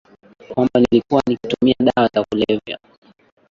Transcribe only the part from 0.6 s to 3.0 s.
nilikuwa nikitumia dawa za kulevya